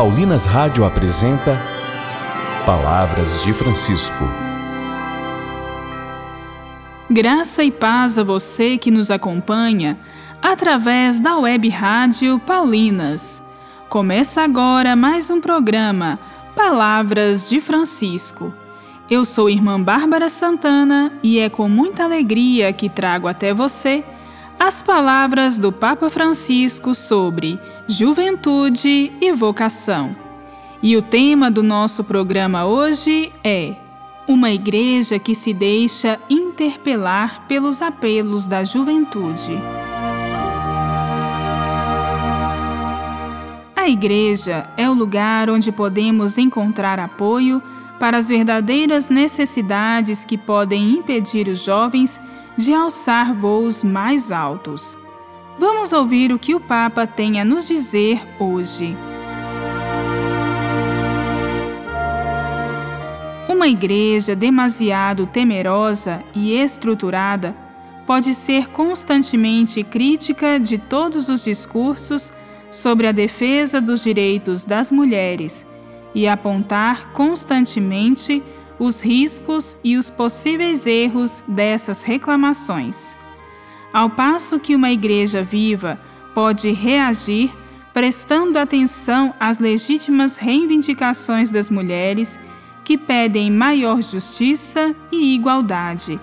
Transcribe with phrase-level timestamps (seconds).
[0.00, 1.60] Paulinas Rádio apresenta
[2.64, 4.24] Palavras de Francisco.
[7.10, 9.98] Graça e paz a você que nos acompanha
[10.40, 13.42] através da web rádio Paulinas.
[13.90, 16.18] Começa agora mais um programa
[16.56, 18.54] Palavras de Francisco.
[19.10, 24.02] Eu sou irmã Bárbara Santana e é com muita alegria que trago até você
[24.60, 30.14] as palavras do Papa Francisco sobre juventude e vocação.
[30.82, 33.74] E o tema do nosso programa hoje é
[34.28, 39.58] Uma igreja que se deixa interpelar pelos apelos da juventude.
[43.74, 47.62] A igreja é o lugar onde podemos encontrar apoio
[47.98, 52.20] para as verdadeiras necessidades que podem impedir os jovens
[52.56, 54.96] de alçar voos mais altos.
[55.58, 58.96] Vamos ouvir o que o Papa tem a nos dizer hoje.
[63.48, 67.54] Uma igreja demasiado temerosa e estruturada
[68.06, 72.32] pode ser constantemente crítica de todos os discursos
[72.70, 75.66] sobre a defesa dos direitos das mulheres
[76.14, 78.42] e apontar constantemente
[78.80, 83.14] os riscos e os possíveis erros dessas reclamações.
[83.92, 86.00] Ao passo que uma igreja viva
[86.34, 87.52] pode reagir
[87.92, 92.38] prestando atenção às legítimas reivindicações das mulheres
[92.82, 96.18] que pedem maior justiça e igualdade.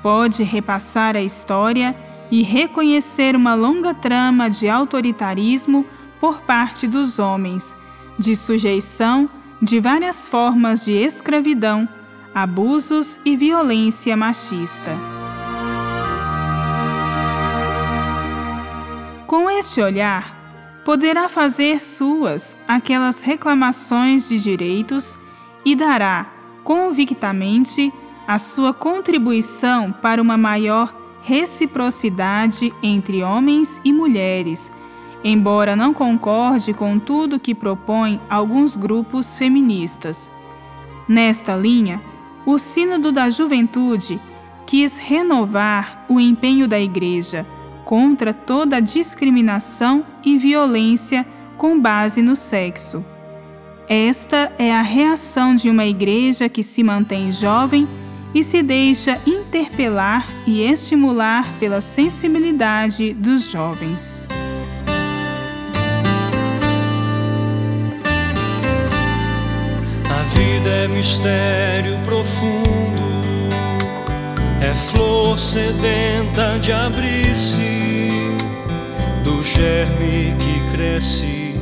[0.00, 1.96] Pode repassar a história
[2.30, 5.84] e reconhecer uma longa trama de autoritarismo
[6.20, 7.76] por parte dos homens,
[8.16, 9.28] de sujeição
[9.60, 11.88] de várias formas de escravidão,
[12.34, 14.96] abusos e violência machista.
[19.26, 20.36] Com este olhar,
[20.84, 25.18] poderá fazer suas aquelas reclamações de direitos
[25.64, 26.26] e dará,
[26.64, 27.92] convictamente,
[28.26, 34.72] a sua contribuição para uma maior reciprocidade entre homens e mulheres
[35.22, 40.30] embora não concorde com tudo que propõem alguns grupos feministas.
[41.08, 42.00] Nesta linha,
[42.46, 44.20] o Sínodo da Juventude
[44.66, 47.46] quis renovar o empenho da Igreja
[47.84, 51.26] contra toda discriminação e violência
[51.56, 53.04] com base no sexo.
[53.88, 57.88] Esta é a reação de uma igreja que se mantém jovem
[58.32, 64.22] e se deixa interpelar e estimular pela sensibilidade dos jovens.
[71.20, 73.50] Mistério profundo,
[74.60, 78.36] é flor sedenta de abrir-se,
[79.22, 81.60] do germe que cresce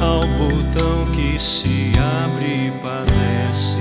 [0.00, 1.92] ao botão que se
[2.24, 3.78] abre e padece.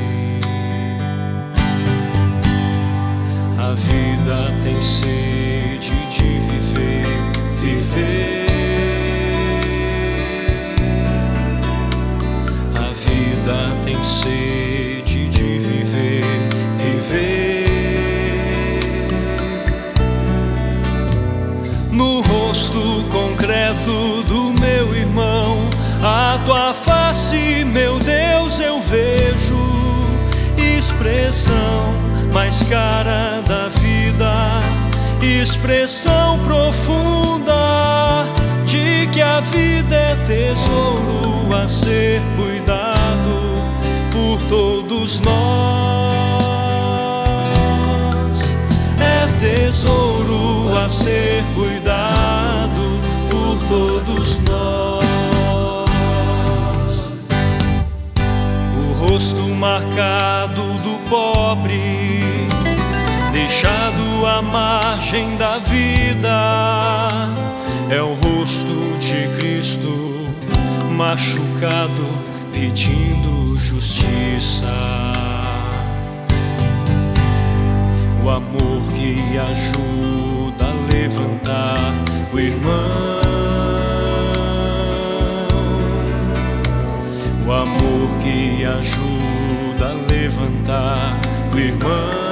[3.57, 6.98] A vida tem sede de viver.
[26.33, 29.57] A tua face, meu Deus, eu vejo
[30.57, 31.93] expressão
[32.33, 34.61] mais cara da vida,
[35.21, 38.25] expressão profunda
[38.65, 42.49] de que a vida é tesouro a ser cuidado
[44.49, 45.35] todos nós.
[48.99, 54.68] É tesouro a ser cuidado por todos nós.
[61.49, 62.21] Pobre,
[63.31, 67.07] deixado à margem da vida,
[67.89, 70.27] é o rosto de Cristo
[70.91, 72.07] machucado
[72.51, 74.67] pedindo justiça,
[78.23, 81.93] o amor que ajuda a levantar
[82.31, 83.21] o irmão,
[87.47, 92.29] o amor que ajuda a levantar irmão.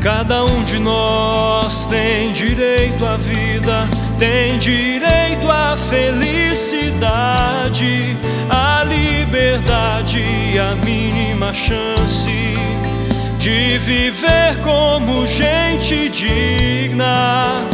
[0.00, 7.06] Cada um de nós tem direito à vida, tem direito à felicidade,
[8.48, 12.30] à liberdade e à mínima chance
[13.38, 17.67] de viver como gente digna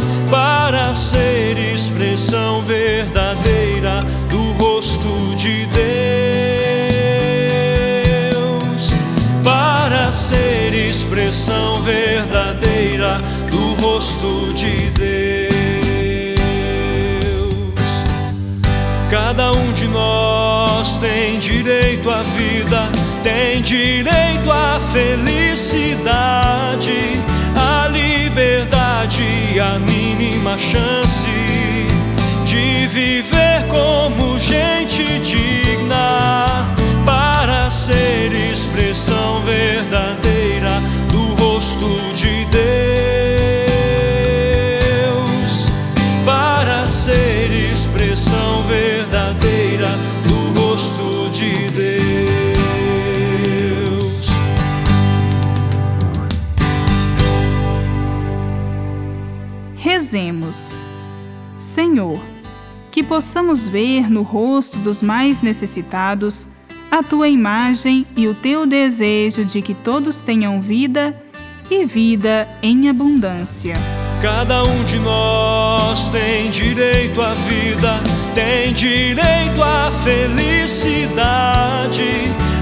[11.45, 13.19] expressão verdadeira
[13.51, 15.55] do rosto de Deus.
[19.11, 22.89] Cada um de nós tem direito à vida,
[23.23, 26.11] tem direito à felicidade,
[27.55, 31.27] à liberdade, a mínima chance
[32.45, 33.94] de viver como
[59.85, 60.75] Rezemos.
[61.59, 62.19] Senhor,
[62.89, 66.47] que possamos ver no rosto dos mais necessitados
[66.89, 71.15] a tua imagem e o teu desejo de que todos tenham vida
[71.69, 73.75] e vida em abundância.
[74.23, 78.01] Cada um de nós tem direito à vida,
[78.33, 81.21] tem direito à felicidade,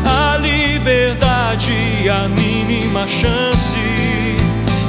[0.06, 1.72] à liberdade,
[2.10, 3.78] a mínima chance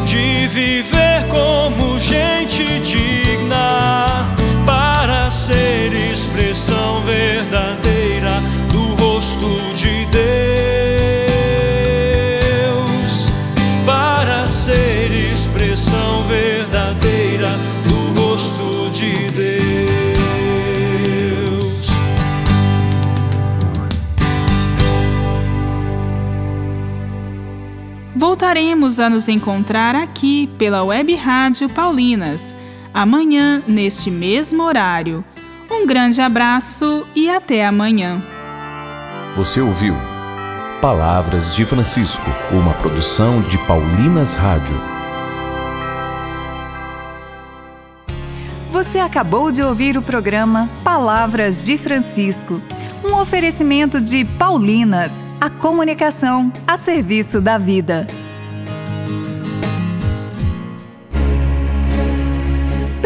[0.04, 2.23] de viver como gente
[28.34, 32.52] Voltaremos a nos encontrar aqui pela Web Rádio Paulinas,
[32.92, 35.24] amanhã, neste mesmo horário.
[35.70, 38.20] Um grande abraço e até amanhã.
[39.36, 39.94] Você ouviu
[40.80, 44.76] Palavras de Francisco, uma produção de Paulinas Rádio.
[48.68, 52.60] Você acabou de ouvir o programa Palavras de Francisco,
[53.04, 58.08] um oferecimento de Paulinas, a comunicação a serviço da vida.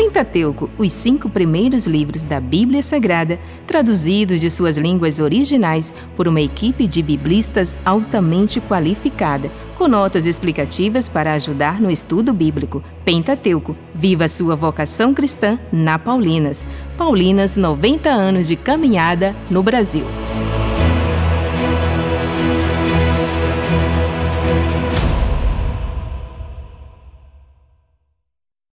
[0.09, 6.41] Pentateuco, os cinco primeiros livros da Bíblia Sagrada, traduzidos de suas línguas originais por uma
[6.41, 12.83] equipe de biblistas altamente qualificada, com notas explicativas para ajudar no estudo bíblico.
[13.05, 16.67] Pentateuco, viva sua vocação cristã na Paulinas.
[16.97, 20.07] Paulinas, 90 anos de caminhada no Brasil.